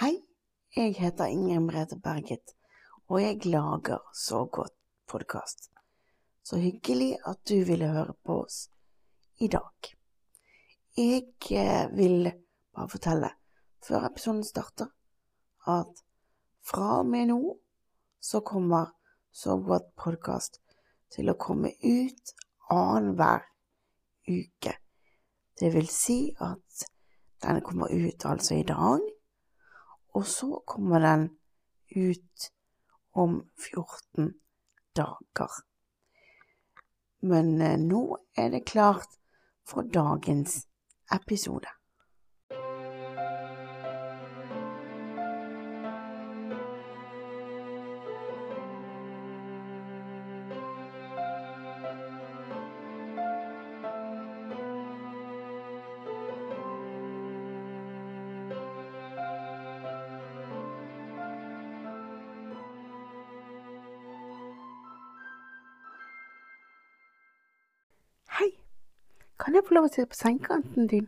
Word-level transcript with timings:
Hei, 0.00 0.14
jeg 0.72 0.94
heter 0.96 1.28
Ingrid 1.28 1.60
Merete 1.60 1.96
Berget, 2.00 2.54
og 3.12 3.18
jeg 3.20 3.44
lager 3.44 3.98
Så 4.16 4.46
godt 4.48 4.72
podkast. 5.04 5.68
Så 6.42 6.56
hyggelig 6.56 7.18
at 7.28 7.36
du 7.48 7.58
ville 7.68 7.90
høre 7.92 8.14
på 8.24 8.38
oss 8.46 8.70
i 9.44 9.50
dag. 9.52 9.90
Jeg 10.96 11.26
eh, 11.52 11.92
vil 11.92 12.32
bare 12.72 12.88
fortelle, 12.88 13.30
før 13.84 14.08
episoden 14.08 14.40
starter, 14.44 14.88
at 15.68 16.02
fra 16.64 17.02
og 17.02 17.12
med 17.12 17.28
nå 17.34 17.58
så 18.20 18.40
kommer 18.40 18.96
Så 19.30 19.60
godt 19.60 19.92
podkast 20.00 20.62
til 21.12 21.28
å 21.28 21.36
komme 21.36 21.76
ut 21.84 22.36
annenhver 22.72 23.44
uke. 24.32 24.78
Det 25.60 25.74
vil 25.76 25.92
si 25.92 26.22
at 26.40 26.88
den 27.44 27.60
kommer 27.60 27.92
ut 27.92 28.24
altså 28.24 28.62
i 28.64 28.64
dag, 28.64 29.10
og 30.14 30.26
så 30.26 30.62
kommer 30.66 31.00
den 31.04 31.28
ut 31.96 32.50
om 33.12 33.40
14 33.58 34.32
dager. 34.96 35.50
Men 37.20 37.60
eh, 37.60 37.78
nå 37.78 38.18
er 38.36 38.50
det 38.54 38.66
klart 38.66 39.18
for 39.66 39.82
dagens 39.82 40.64
episode. 41.12 41.68
Lov 69.80 69.88
å 69.88 69.92
sitte 69.94 70.10
på 70.12 70.18
sengekanten 70.18 70.88
din? 70.92 71.06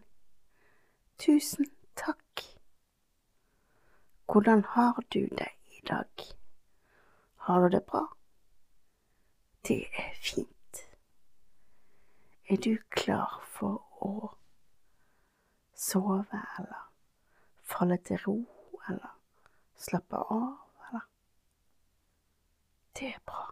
Tusen 1.21 1.67
takk. 1.99 2.41
Hvordan 4.33 4.63
har 4.65 5.01
du 5.13 5.27
det 5.29 5.51
i 5.77 5.83
dag? 5.89 6.23
Har 7.45 7.61
du 7.61 7.75
det 7.75 7.83
bra? 7.85 8.07
Det 9.69 9.85
er 9.93 10.15
fint. 10.17 10.81
Er 12.49 12.57
du 12.65 12.79
klar 12.97 13.43
for 13.45 13.83
å 14.01 14.31
sove 15.77 16.41
eller 16.59 16.89
falle 17.75 18.01
til 18.09 18.23
ro 18.25 18.39
eller 18.89 19.13
slappe 19.77 20.17
av, 20.17 20.49
eller? 20.89 21.05
Det 22.97 23.13
er 23.13 23.21
bra. 23.29 23.45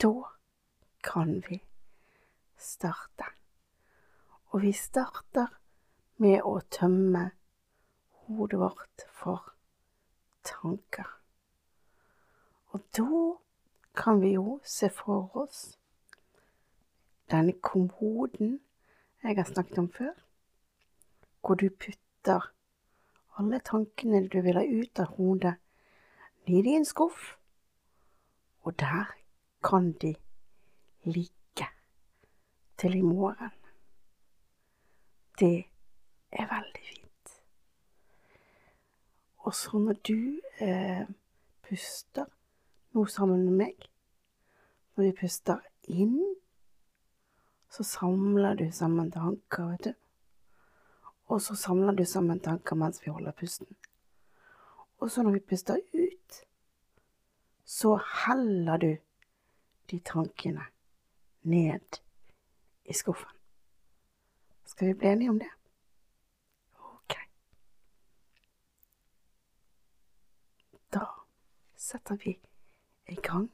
Da 0.00 0.14
kan 1.04 1.36
vi 1.50 1.60
starte. 2.56 3.41
Og 4.52 4.60
vi 4.62 4.72
starter 4.76 5.48
med 6.20 6.42
å 6.44 6.58
tømme 6.68 7.30
hodet 8.26 8.58
vårt 8.60 9.04
for 9.08 9.54
tanker. 10.44 11.08
Og 12.76 12.84
da 12.96 13.22
kan 13.96 14.20
vi 14.20 14.34
jo 14.34 14.58
se 14.64 14.90
for 14.92 15.32
oss 15.40 15.62
denne 17.32 17.54
kommoden 17.64 18.58
jeg 19.22 19.38
har 19.38 19.48
snakket 19.48 19.78
om 19.78 19.88
før, 19.92 20.12
hvor 21.40 21.56
du 21.56 21.70
putter 21.70 22.50
alle 23.40 23.62
tankene 23.64 24.26
du 24.28 24.40
vil 24.44 24.60
ha 24.60 24.66
ut 24.68 25.00
av 25.00 25.16
hodet, 25.16 25.54
ned 26.44 26.68
i 26.68 26.76
en 26.76 26.84
skuff, 26.84 27.38
og 28.66 28.76
der 28.82 29.16
kan 29.64 29.92
de 30.02 30.12
ligge 31.08 31.72
til 32.76 32.98
i 32.98 33.02
morgen. 33.06 33.61
Det 35.42 35.64
er 36.30 36.46
veldig 36.46 36.82
fint. 36.86 37.30
Og 39.38 39.54
så 39.54 39.78
når 39.78 39.96
du 40.06 40.38
eh, 40.62 41.08
puster 41.66 42.28
noe 42.94 43.10
sammen 43.10 43.42
med 43.48 43.56
meg, 43.64 43.88
når 44.94 45.08
vi 45.08 45.16
puster 45.18 45.58
inn, 45.90 46.14
så 47.74 47.82
samler 47.82 48.54
du 48.60 48.68
sammen 48.70 49.10
tanker, 49.10 49.72
vet 49.72 49.88
du. 49.88 49.92
Og 51.26 51.42
så 51.42 51.58
samler 51.58 51.98
du 51.98 52.04
sammen 52.06 52.38
tanker 52.44 52.78
mens 52.78 53.02
vi 53.02 53.10
holder 53.10 53.34
pusten. 53.34 53.74
Og 55.02 55.10
så 55.10 55.26
når 55.26 55.40
vi 55.40 55.44
puster 55.50 55.82
ut, 55.90 56.40
så 57.66 57.96
heller 58.28 58.78
du 58.78 58.90
de 59.90 60.02
tankene 60.06 60.70
ned 61.42 62.02
i 62.84 62.94
skuffen. 62.94 63.31
Skal 64.72 64.88
vi 64.88 64.94
bli 64.94 65.08
enige 65.08 65.30
om 65.30 65.38
det? 65.38 65.50
Ok. 66.74 67.14
Da 70.92 71.06
setter 71.76 72.16
vi 72.24 72.38
i 73.06 73.14
gang 73.14 73.50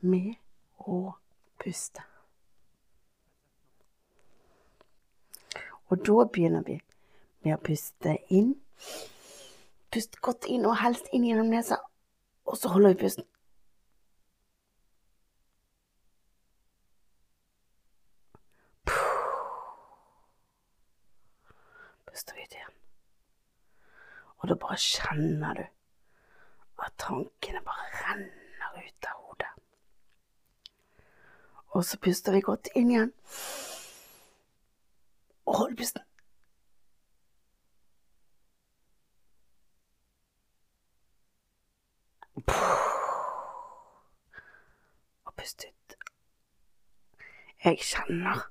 med 0.00 0.34
å 0.78 1.14
puste. 1.62 2.02
Og 5.86 6.02
da 6.02 6.26
begynner 6.26 6.66
vi 6.66 6.80
med 7.46 7.54
å 7.54 7.62
puste 7.62 8.18
inn. 8.34 8.56
Pust 9.94 10.18
godt 10.18 10.50
inn, 10.50 10.66
og 10.66 10.80
helst 10.82 11.06
inn 11.14 11.30
gjennom 11.30 11.54
nesa. 11.54 11.78
Og 12.50 12.58
så 12.58 12.74
holder 12.74 12.96
vi 12.96 13.04
pusten. 13.06 13.30
puster 22.20 22.34
vi 22.34 22.42
ut 22.42 22.52
igjen. 22.52 22.74
Og 24.40 24.48
da 24.48 24.54
bare 24.56 24.76
kjenner 24.80 25.54
du 25.54 25.64
at 26.80 26.92
tankene 26.98 27.60
bare 27.64 27.88
renner 28.00 28.78
ut 28.80 29.08
av 29.08 29.16
hodet. 29.24 29.50
Og 31.76 31.84
så 31.84 31.98
puster 32.00 32.32
vi 32.32 32.40
godt 32.40 32.70
inn 32.74 32.90
igjen. 32.90 33.12
Og 35.44 35.56
hold 35.58 35.76
pusten. 35.76 36.06
Og 45.24 45.34
pust 45.36 45.64
ut. 45.68 45.96
Jeg 47.64 47.78
kjenner 47.84 48.48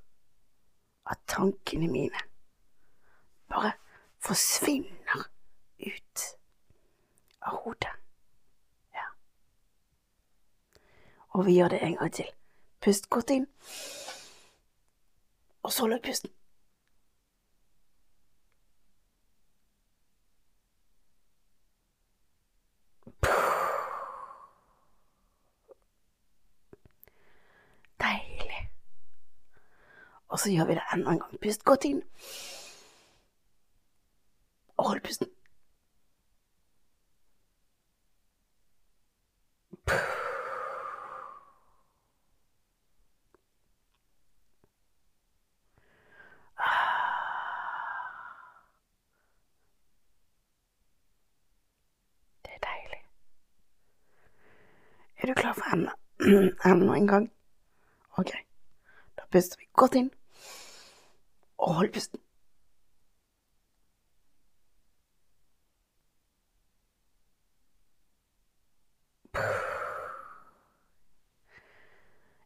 at 1.10 1.18
tankene 1.26 1.88
mine 1.90 2.20
bare 3.50 3.72
forsvinner 4.22 4.99
ut 5.86 6.24
av 7.42 7.56
hodet. 7.64 7.94
Ja. 8.94 9.06
Og 11.28 11.46
vi 11.46 11.56
gjør 11.58 11.68
det 11.68 11.82
en 11.82 11.96
gang 11.96 12.12
til. 12.12 12.28
Pust 12.80 13.10
godt 13.10 13.30
inn, 13.30 13.46
og 15.62 15.72
så 15.72 15.86
løp 15.86 16.02
pusten. 16.02 16.30
Deilig. 28.00 28.70
Og 30.28 30.38
så 30.38 30.50
gjør 30.50 30.64
vi 30.64 30.74
det 30.74 30.82
enda 30.94 31.10
en 31.10 31.20
gang. 31.20 31.40
Pust 31.42 31.64
godt 31.64 31.84
inn. 31.84 32.02
Og 34.76 34.88
hold 34.88 35.00
pusten. 35.00 35.28
Det 52.44 52.50
er 52.54 52.58
deilig. 52.66 53.02
Er 55.16 55.26
du 55.26 55.34
klar 55.34 55.52
for 55.52 55.74
enda, 55.74 55.90
enda 56.64 56.89
en 57.00 57.06
gang? 57.08 57.32
Ok, 58.18 58.32
da 59.16 59.22
puster 59.32 59.58
vi 59.58 59.68
godt 59.72 59.94
inn, 59.94 60.10
og 61.58 61.74
hold 61.74 61.92
pusten. 61.92 62.20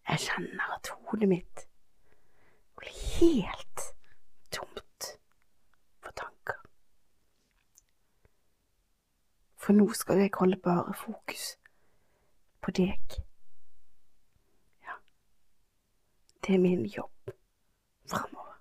Jeg 0.09 0.19
kjenner 0.21 0.75
at 0.77 0.89
hodet 1.09 1.29
mitt 1.29 1.69
blir 2.77 2.93
helt 3.19 3.81
tomt 4.51 5.07
for 6.01 6.13
tanker. 6.13 6.61
For 9.57 9.73
nå 9.73 9.89
skal 9.93 10.21
jeg 10.23 10.31
holde 10.39 10.57
bare 10.57 10.95
fokus 10.95 11.57
på 12.63 12.71
deg. 12.71 13.17
Ja, 14.85 14.95
er 16.51 16.59
min 16.59 16.87
jobb 16.87 17.31
framover. 18.11 18.61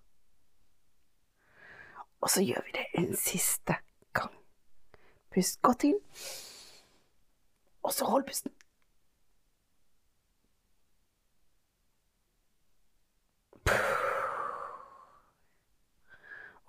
Og 2.21 2.30
så 2.30 2.41
gjør 2.41 2.62
vi 2.65 2.71
det 2.71 2.85
en 2.94 3.15
siste 3.15 3.75
gang. 4.13 4.35
Pust 5.33 5.62
godt 5.62 5.83
inn, 5.83 6.00
og 7.83 7.94
så 7.94 8.06
hold 8.06 8.24
pusten. 8.27 8.51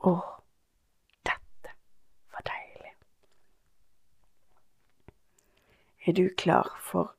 Å, 0.05 0.13
dette 1.25 1.77
var 2.35 2.49
deilig. 2.51 2.93
Er 6.07 6.19
du 6.19 6.27
klar 6.37 6.75
for 6.91 7.15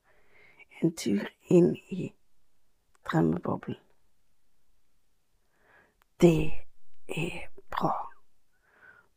en 0.81 0.94
tur 0.94 1.25
inn 1.47 1.74
i 1.89 2.12
drømmeboblen? 3.09 3.84
Det 6.21 6.67
er 7.07 7.47
bra. 7.69 8.12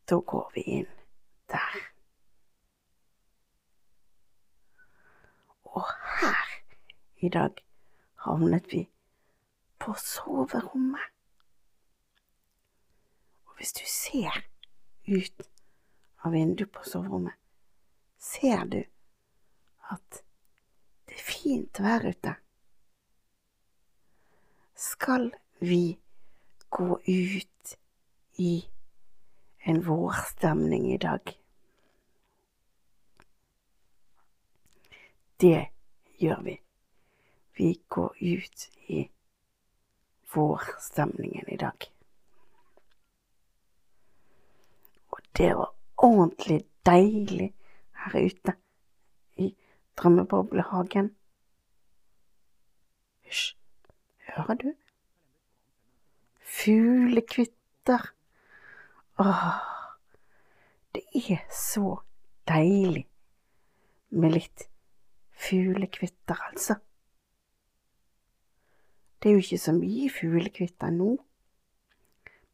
Da 0.09 0.15
går 0.15 0.51
vi 0.53 0.61
inn 0.61 0.89
der. 1.47 1.77
Og 5.63 5.85
her 6.19 6.49
i 7.23 7.29
dag 7.29 7.63
havnet 8.25 8.67
vi 8.71 8.89
på 9.79 9.93
soverommet. 9.93 11.07
Og 13.45 13.55
hvis 13.55 13.73
du 13.73 13.85
ser 13.87 14.43
ut 15.07 15.47
av 16.23 16.35
vinduet 16.35 16.71
på 16.71 16.83
soverommet, 16.83 17.37
ser 18.19 18.65
du 18.65 18.81
at 19.89 20.21
det 21.07 21.15
er 21.15 21.25
fint 21.31 21.79
vær 21.79 22.03
ute. 22.11 22.35
Skal 24.75 25.31
vi 25.63 25.99
gå 26.69 26.99
ut 27.05 27.77
i 28.35 28.69
en 29.59 29.81
vårstemning 29.85 30.93
i 30.93 30.97
dag? 30.97 31.39
Det 35.39 35.67
gjør 36.17 36.41
vi. 36.41 36.61
Vi 37.57 37.81
går 37.87 38.15
ut 38.19 38.69
i 38.87 39.09
vårstemningen 40.33 41.49
i 41.49 41.57
dag. 41.57 41.93
Og 45.09 45.19
det 45.37 45.55
var 45.55 45.73
ordentlig 45.97 46.65
deilig 46.85 47.53
her 47.91 48.19
ute 48.19 48.53
i 49.35 49.55
drømmeboblehagen. 49.97 51.15
Hysj, 53.21 53.55
hører 54.27 54.53
du? 54.53 54.73
Fuglekvitter. 56.49 58.09
Åh, 59.19 59.49
det 60.95 61.03
er 61.13 61.43
så 61.53 61.99
deilig 62.49 63.05
med 64.09 64.33
litt 64.33 64.65
fuglekvitter, 65.37 66.39
altså. 66.49 66.79
Det 69.19 69.29
er 69.29 69.37
jo 69.37 69.43
ikke 69.43 69.61
så 69.61 69.75
mye 69.75 70.09
fuglekvitter 70.09 70.91
nå, 70.95 71.11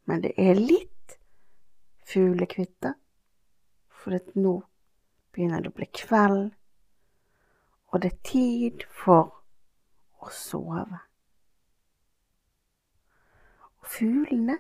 men 0.10 0.24
det 0.26 0.34
er 0.42 0.60
litt 0.60 1.18
fuglekvitter, 2.10 2.98
for 3.90 4.20
nå 4.36 4.56
begynner 5.32 5.64
det 5.64 5.72
å 5.72 5.78
bli 5.80 5.90
kveld, 5.94 6.48
og 7.94 8.02
det 8.04 8.12
er 8.12 8.24
tid 8.28 8.88
for 8.92 9.30
å 10.20 10.34
sove. 10.34 11.06
Og 13.86 13.92
fuglene, 13.92 14.58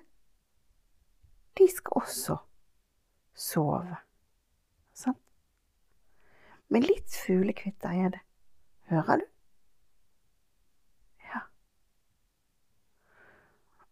de 1.57 1.66
skal 1.72 2.01
også 2.01 2.36
sove, 3.33 3.98
sant? 4.94 5.18
Men 6.69 6.86
litt 6.86 7.18
fuglekvitter 7.25 7.89
er 8.06 8.13
det, 8.13 8.22
hører 8.92 9.24
du? 9.24 9.25
Ja. 11.25 11.42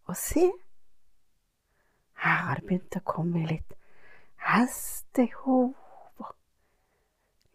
Og 0.06 0.18
se, 0.22 0.46
her 2.22 2.40
har 2.46 2.62
det 2.62 2.68
begynt 2.70 3.02
å 3.02 3.06
komme 3.16 3.46
litt 3.50 3.74
hestehov 4.46 5.74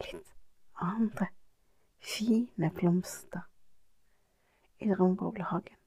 litt 0.03 0.35
andre 0.83 1.31
fine 2.03 2.75
blomster 2.75 3.47
i 4.79 4.91
drømmeboblehagen. 4.91 5.78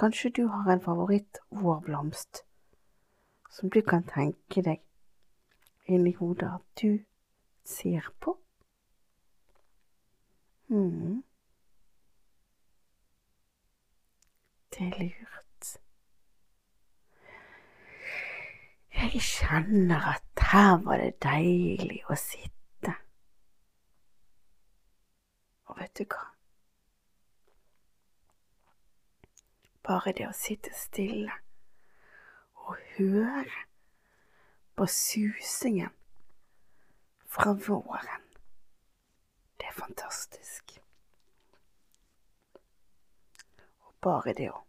Kanskje 0.00 0.30
du 0.30 0.46
har 0.46 0.72
en 0.72 0.80
favoritt-vårblomst 0.80 2.44
som 3.50 3.70
du 3.70 3.82
kan 3.82 4.06
tenke 4.08 4.62
deg 4.64 4.80
inni 5.92 6.14
hodet 6.16 6.48
at 6.54 6.82
du 6.82 7.04
ser 7.64 8.08
på? 8.20 8.38
mm. 10.68 11.22
Det 14.70 14.86
er 14.86 14.98
lurt. 15.02 15.78
Jeg 18.94 19.20
kjenner 19.20 20.08
at 20.14 20.44
her 20.52 20.76
var 20.84 20.96
det 20.96 21.12
deilig 21.22 22.02
å 22.08 22.16
sitte. 22.16 22.94
Og 25.68 25.76
vet 25.80 25.98
du 25.98 26.06
hva? 26.08 26.39
Bare 29.90 30.12
det 30.14 30.28
å 30.28 30.34
sitte 30.36 30.70
stille 30.76 31.34
og 32.62 32.76
høre 32.94 33.64
på 34.78 34.86
susingen 34.86 35.90
fra 37.30 37.56
våren, 37.66 38.22
det 39.58 39.66
er 39.66 39.74
fantastisk. 39.74 40.76
Og 43.88 43.96
bare 44.06 44.34
det 44.38 44.46
å 44.52 44.60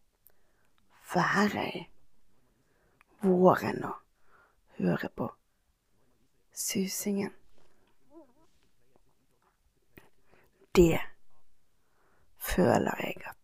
være 1.13 1.67
i 1.69 1.83
våren 3.21 3.85
og 3.91 4.79
høre 4.79 5.11
på 5.21 5.29
susingen 6.63 7.37
Det 10.71 10.97
føler 12.39 13.05
jeg 13.05 13.21
at 13.27 13.40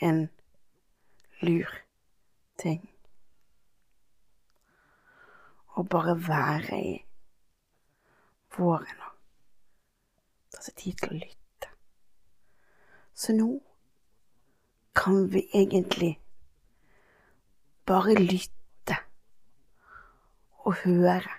en 0.00 0.28
lur 1.40 1.72
ting. 2.60 2.82
Å 5.76 5.84
bare 5.84 6.16
være 6.26 6.78
i 6.80 6.92
våren 8.56 9.02
og 9.06 9.16
ta 10.54 10.64
seg 10.64 10.78
tid 10.80 11.00
til 11.00 11.12
å 11.12 11.18
lytte. 11.20 11.72
Så 13.16 13.36
nå 13.36 13.50
kan 14.96 15.26
vi 15.32 15.44
egentlig 15.52 16.14
bare 17.88 18.16
lytte 18.16 18.96
og 20.66 20.80
høre 20.82 21.36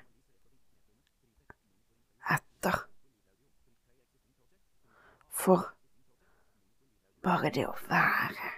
etter. 2.38 2.78
For 5.30 5.66
bare 7.28 7.50
det 7.52 7.66
å 7.68 7.74
være 7.90 8.52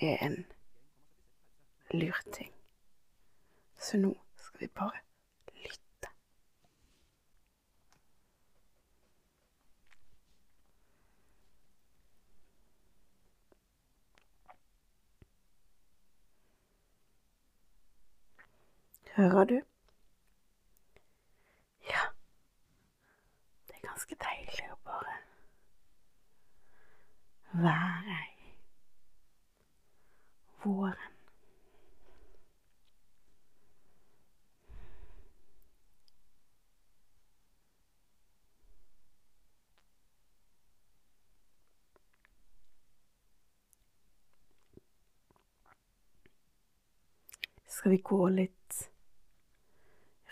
er 0.00 0.24
en 0.26 0.34
lur 1.92 2.18
ting. 2.32 2.52
Så 3.80 4.00
nå 4.00 4.10
skal 4.36 4.60
vi 4.60 4.68
bare 4.80 5.00
lytte. 5.62 6.12
Hører 19.16 19.44
du? 19.44 19.56
Ja, 21.88 22.04
det 23.68 23.80
er 23.80 23.88
ganske 23.88 24.20
deilig 24.28 24.72
å 24.72 24.80
bare 24.84 25.20
være 27.62 28.18
i 28.36 28.52
våren. 30.64 31.10
Skal 47.80 47.90
vi 47.90 47.96
gå 48.04 48.28
litt 48.28 48.90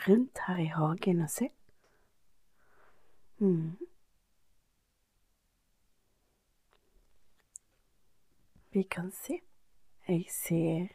rundt 0.08 0.38
her 0.47 0.58
i 0.61 0.66
hagen 0.73 1.23
og 1.25 1.30
se. 1.32 1.49
Mm. 3.38 3.76
Vi 8.78 8.82
kan 8.82 9.12
se. 9.12 9.40
Jeg 10.08 10.25
ser 10.30 10.87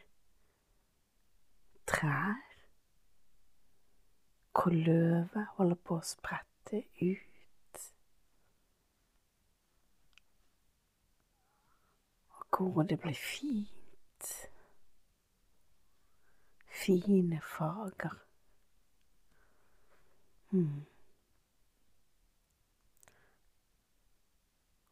trær 1.86 2.38
hvor 4.52 4.70
løvet 4.70 5.46
holder 5.58 5.76
på 5.84 5.98
å 5.98 6.06
sprette 6.08 6.80
ut. 7.02 7.82
Og 12.30 12.72
hvor 12.72 12.88
det 12.88 12.96
blir 13.04 13.20
fint. 13.20 14.32
Fine 16.86 17.44
farger. 17.52 18.16
Mm. 20.56 20.84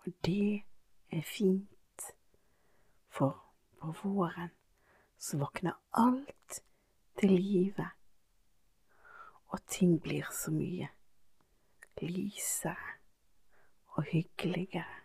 Og 0.04 0.12
det 0.28 0.64
er 1.08 1.24
fint, 1.24 1.72
for 3.12 3.36
på 3.78 3.92
våren 4.02 4.50
så 5.18 5.38
våkner 5.38 5.76
alt 5.90 6.62
til 7.20 7.36
live, 7.36 7.86
og 9.52 9.60
ting 9.68 9.98
blir 10.02 10.26
så 10.32 10.50
mye 10.54 10.88
lysere 12.02 12.96
og 13.94 14.02
hyggeligere. 14.02 14.98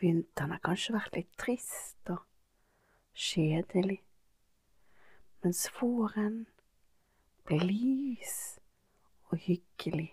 Vinteren 0.00 0.52
har 0.54 0.62
kanskje 0.62 0.94
vært 0.94 1.16
litt 1.16 1.32
trist 1.40 2.12
og 2.12 2.20
kjedelig, 3.14 3.98
mens 5.42 5.66
våren 5.80 6.44
blir 7.48 7.64
lys 7.66 8.36
og 9.32 9.38
hyggelig 9.48 10.12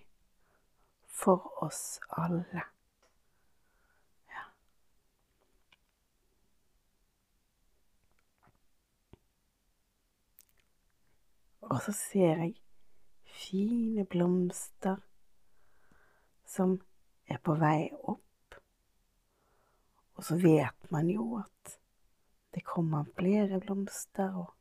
for 1.05 1.51
oss 1.63 1.99
alle. 2.09 2.65
Og 11.71 11.79
så 11.85 11.93
ser 11.95 12.41
jeg 12.43 12.55
fine 13.31 14.03
blomster 14.05 14.97
som 16.45 16.73
er 17.31 17.39
på 17.39 17.55
vei 17.55 17.87
opp. 17.95 18.57
Og 20.19 20.25
så 20.27 20.35
vet 20.41 20.91
man 20.91 21.07
jo 21.09 21.37
at 21.39 21.77
det 22.51 22.65
kommer 22.67 23.07
flere 23.15 23.61
blomster, 23.63 24.35
og 24.35 24.51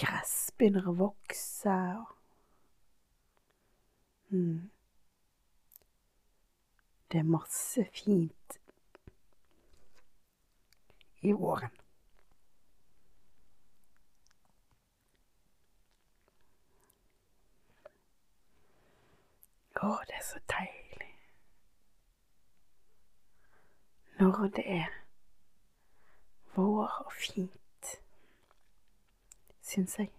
gress 0.00 0.48
begynner 0.56 0.88
å 0.88 0.96
vokse. 0.96 1.76
og 2.00 2.06
mm. 4.32 4.70
Det 7.12 7.20
er 7.20 7.28
masse 7.36 7.84
fint 7.92 8.58
i 11.20 11.32
våren. 11.36 11.76
Å, 19.78 19.94
det 20.08 20.18
er 20.18 20.26
så 20.26 20.40
deilig 20.50 20.88
når 24.18 24.48
det 24.56 24.64
er 24.66 24.86
vår 26.54 26.94
og 27.04 27.12
fint, 27.12 27.90
syns 29.62 29.98
jeg. 29.98 30.10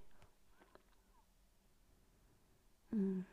Mm. 2.92 3.26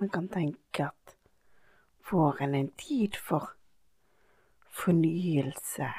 Man 0.00 0.08
kan 0.08 0.28
tenke 0.28 0.86
at 0.86 1.16
våren 2.10 2.54
er 2.54 2.60
en 2.60 2.70
tid 2.78 3.18
for 3.18 3.50
fornyelse 4.70 5.90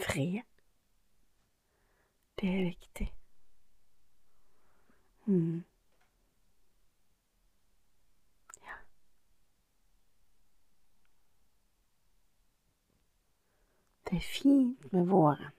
fred. 0.00 0.42
Det 2.40 2.48
er 2.48 2.64
viktig. 2.64 3.14
Mm. 5.26 5.64
Ja. 8.66 8.76
Det 14.10 14.16
er 14.16 14.20
fint 14.20 14.92
med 14.92 15.06
våren, 15.06 15.52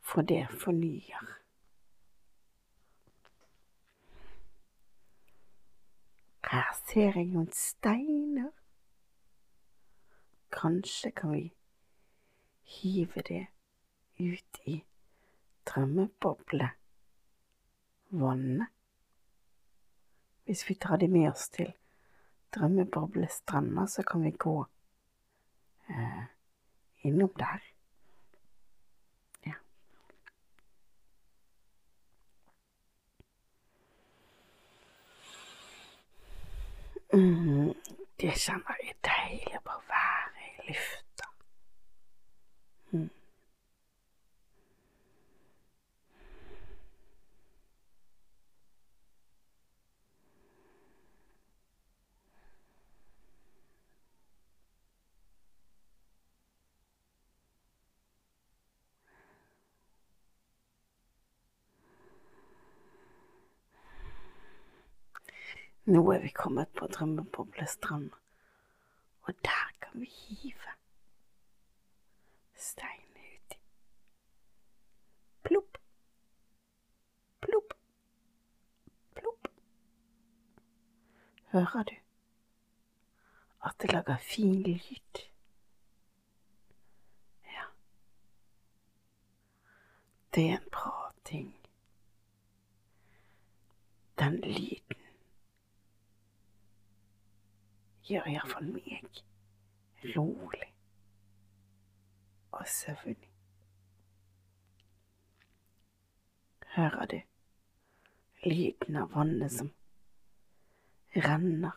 for 0.00 0.22
det 0.22 0.46
fornyer. 0.50 1.38
Her 6.50 6.72
ser 6.88 7.12
jeg 7.12 7.28
noen 7.28 7.52
steiner. 7.52 8.50
Kanskje 10.50 11.10
kan 11.12 11.34
vi 11.34 11.42
hive 12.68 13.22
det 13.28 13.46
ut 14.18 14.60
i 14.64 14.84
drømmeboblevannet. 15.68 18.66
Hvis 20.44 20.70
vi 20.70 20.74
tar 20.74 20.96
det 20.96 21.10
med 21.10 21.30
oss 21.30 21.48
til 21.48 21.72
drømmeboblestranda, 22.54 23.86
så 23.86 24.02
kan 24.02 24.22
vi 24.22 24.30
gå 24.30 24.66
eh, 25.88 26.24
innom 27.00 27.32
der. 27.36 27.62
Ja. 29.46 29.54
Mm, 37.12 37.74
det 38.20 38.32
kjenner 38.36 38.76
jeg 38.82 38.96
deilig 39.04 39.60
å 39.60 39.66
bare 39.68 39.84
være 39.92 40.48
i 40.48 40.50
lufta. 40.70 41.26
Mm. 42.90 43.10
Nå 65.88 66.10
er 66.12 66.18
vi 66.18 66.28
kommet 66.28 66.68
på 66.76 66.86
Drømmeboblestrand, 66.86 68.10
og 69.22 69.34
der 69.44 69.70
kan 69.80 70.00
vi 70.00 70.06
hive 70.06 70.74
steinen 72.54 73.16
uti. 73.16 73.58
Plopp, 75.42 75.78
plopp, 77.40 77.74
plopp. 79.14 79.48
Hører 81.52 81.82
du 81.82 81.94
at 83.64 83.74
det 83.82 83.92
lager 83.92 84.16
fin 84.16 84.62
lyd? 84.62 85.24
Ja. 87.44 87.64
Det 90.34 90.50
er 90.50 90.58
en 90.58 90.70
bra 90.70 91.12
ting. 91.24 91.54
Den 94.18 94.40
lyden 94.40 94.97
gjør 98.08 98.28
iallfall 98.32 98.68
meg 98.72 99.22
rolig 100.16 100.68
og 102.52 102.68
søvnig. 102.68 103.30
Hører 106.76 107.06
du 107.06 107.20
lyden 108.44 108.96
av 108.96 109.12
vannet 109.14 109.52
som 109.52 109.70
renner? 111.16 111.76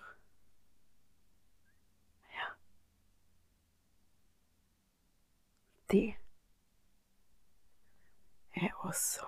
Ja. 2.36 2.50
Det 5.92 6.06
er 8.56 8.74
også 8.86 9.26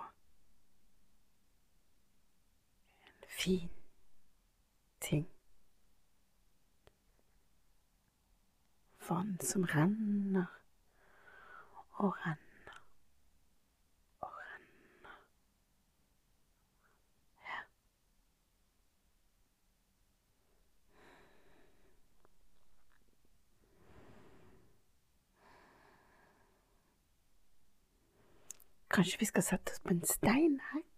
en 3.04 3.28
fin 3.28 3.83
vann 9.08 9.38
som 9.40 9.64
renner 9.64 10.46
og 11.94 12.14
renner 12.26 12.78
og 14.20 14.32
renner. 14.38 15.18
Ja. 17.44 17.60
Kanskje 28.90 29.18
vi 29.18 29.24
skal 29.24 29.42
sette 29.42 29.72
oss 29.72 29.80
på 29.80 29.88
en 29.88 30.04
stein 30.04 30.60
her? 30.72 30.93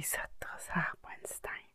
Vi 0.00 0.04
setter 0.04 0.54
oss 0.56 0.66
her 0.66 0.94
på 1.02 1.08
en 1.08 1.26
stein. 1.26 1.68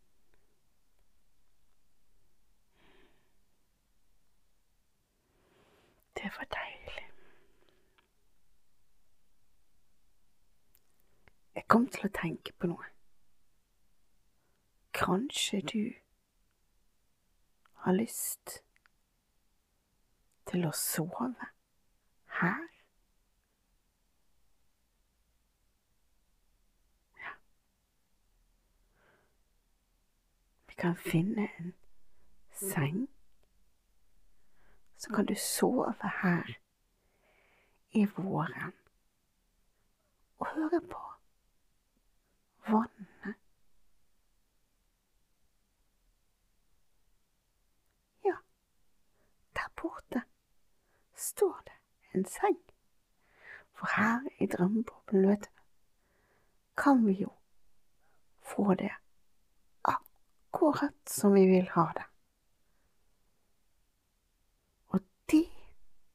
Det 6.15 6.31
var 6.37 6.47
deilig. 6.55 7.05
Jeg 11.55 11.67
kom 11.67 11.85
til 11.93 12.09
å 12.09 12.13
tenke 12.17 12.57
på 12.57 12.73
noe. 12.73 12.89
Kanskje 14.97 15.61
du 15.61 15.81
har 17.85 17.93
lyst 17.93 18.63
til 20.49 20.65
å 20.65 20.73
sove 20.73 21.29
her? 21.29 21.51
Ja. 22.41 22.55
Kan 30.77 30.95
finne 30.95 31.49
en 31.59 31.73
seng, 32.51 33.09
så 34.97 35.09
kan 35.15 35.25
du 35.25 35.35
sove 35.35 35.93
her 36.21 36.57
i 37.91 38.05
våren 38.17 38.73
og 40.39 40.47
høre 40.47 40.81
på 40.81 41.01
vannet. 42.67 43.35
Ja, 48.25 48.35
der 49.55 49.71
borte 49.81 50.21
står 51.15 51.61
det 51.65 51.73
en 52.13 52.25
seng. 52.25 52.59
For 53.73 53.87
her 53.95 54.19
i 54.39 54.45
drømmeboblen, 54.45 55.29
vet 55.29 55.45
du, 55.45 55.49
kan 56.77 57.07
vi 57.07 57.11
jo 57.11 57.31
få 58.41 58.73
det 58.73 58.91
akkurat 60.55 61.09
som 61.09 61.33
vi 61.33 61.45
vil 61.45 61.69
ha 61.69 61.91
det. 61.95 62.03
Og 64.87 64.99
det 65.31 65.49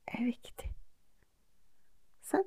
er 0.07 0.25
viktig. 0.25 0.71
Sånn. 2.25 2.47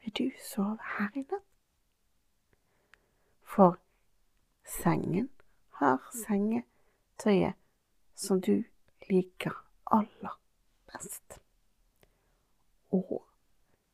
Vil 0.00 0.14
du 0.18 0.30
sove 0.40 0.78
her 0.96 1.10
i 1.14 1.24
natt? 1.24 1.48
For 3.52 3.76
sengen 4.64 5.28
har 5.80 6.00
sengetøyet 6.16 7.58
som 8.16 8.40
du 8.40 8.62
liker 9.10 9.58
aller 9.92 10.38
best. 10.88 11.36
Og 12.92 13.20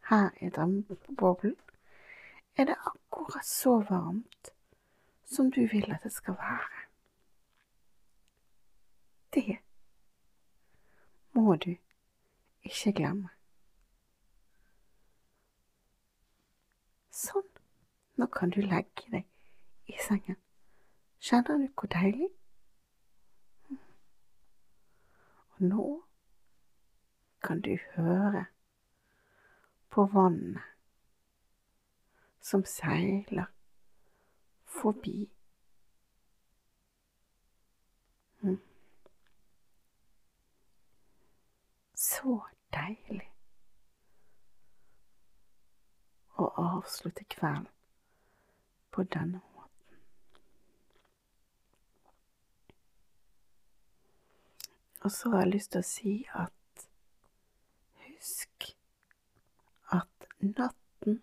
her 0.07 0.31
i 0.39 0.53
drømmeboblen 0.55 1.59
er 2.55 2.71
det 2.71 2.79
akkurat 2.87 3.47
så 3.47 3.81
varmt 3.91 4.53
som 5.29 5.51
du 5.51 5.61
vil 5.61 5.93
at 5.93 6.03
det 6.03 6.13
skal 6.13 6.35
være. 6.35 6.85
Det 9.35 9.59
må 11.33 11.57
du 11.57 11.75
ikke 12.63 12.93
glemme. 12.93 13.29
Sånn, 17.12 17.47
nå 18.17 18.27
kan 18.33 18.51
du 18.55 18.61
legge 18.62 19.11
deg 19.12 19.91
i 19.91 19.97
sengen. 20.01 20.38
Kjenner 21.21 21.59
du 21.59 21.69
hvor 21.75 21.91
deilig? 21.93 22.31
Og 25.59 25.64
nå 25.67 25.87
kan 27.43 27.61
du 27.61 27.75
høre 27.97 28.47
på 29.91 30.07
vannet 30.14 30.62
som 32.41 32.64
seiler 32.64 33.51
forbi. 34.81 35.31
Mm. 38.41 38.61
Så 41.95 42.38
deilig 42.75 43.33
å 46.38 46.47
avslutte 46.62 47.25
kvelden 47.25 47.67
på 48.95 49.03
denne 49.03 49.41
måten. 49.41 49.99
Og 55.03 55.12
så 55.12 55.31
har 55.31 55.45
jeg 55.45 55.53
lyst 55.53 55.73
til 55.75 55.83
å 55.83 55.88
si 55.88 56.14
at 56.35 56.87
husk 58.07 58.71
at 59.95 60.27
natten 60.41 61.23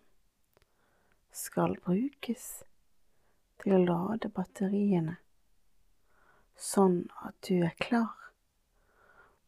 skal 1.32 1.76
brukes 1.84 2.48
til 3.66 3.74
å 3.74 3.82
lade 3.82 4.28
batteriene, 4.30 5.16
sånn 6.54 7.00
at 7.26 7.34
du 7.48 7.64
er 7.66 7.72
klar 7.82 8.28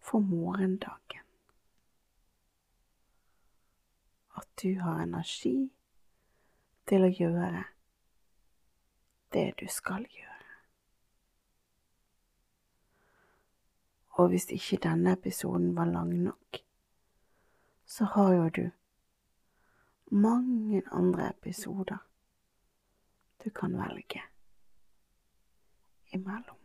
for 0.02 0.24
morgendagen. 0.26 1.22
At 4.34 4.48
du 4.58 4.80
har 4.80 5.04
energi 5.04 5.68
til 6.90 7.06
å 7.06 7.12
gjøre 7.14 7.62
det 9.36 9.46
du 9.62 9.64
skal 9.70 10.02
gjøre. 10.02 10.50
Og 14.18 14.34
hvis 14.34 14.50
ikke 14.50 14.80
denne 14.88 15.14
episoden 15.14 15.70
var 15.78 15.94
lang 15.94 16.10
nok, 16.26 16.62
så 17.86 18.10
har 18.18 18.34
jo 18.34 18.50
du 18.58 18.64
mange 20.10 20.82
andre 20.90 21.30
episoder 21.30 22.02
du 23.44 23.50
kan 23.50 23.78
velge 23.78 24.22
imellom. 26.12 26.56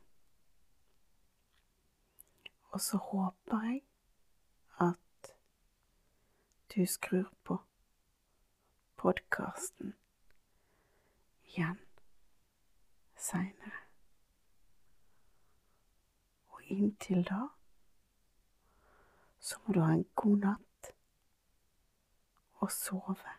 Og 2.64 2.82
så 2.82 2.98
håper 2.98 3.62
jeg 3.62 3.82
at 4.80 5.36
du 6.76 6.86
skrur 6.86 7.34
på 7.44 7.58
podkasten 8.98 9.94
igjen 11.44 11.80
seinere. 13.16 13.84
Og 16.50 16.64
inntil 16.64 17.24
da 17.30 17.46
så 19.40 19.60
må 19.64 19.74
du 19.74 19.82
ha 19.84 19.94
en 19.94 20.06
god 20.16 20.38
natt 20.48 20.94
og 22.64 22.72
sove 22.72 23.38